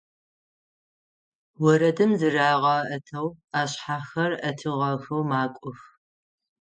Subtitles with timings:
[1.69, 3.27] Орэдым зырагъэӀэтэу,
[3.59, 5.79] ашъхьэхэр Ӏэтыгъэхэу макӀох.